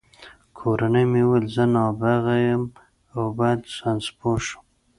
کورنۍ 0.57 1.05
مې 1.11 1.21
ویل 1.29 1.45
زه 1.55 1.63
نابغه 1.73 2.35
یم 2.47 2.63
او 3.15 3.23
باید 3.37 3.61
ساینسپوه 3.77 4.39
شم 4.45 4.63